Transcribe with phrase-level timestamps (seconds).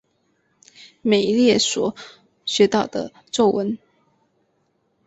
[1.03, 1.95] 美列所
[2.43, 3.77] 学到的咒文。